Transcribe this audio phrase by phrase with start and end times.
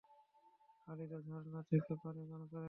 [0.81, 2.59] খালিদ ও ঝর্ণা থেকে পানি পান করেন।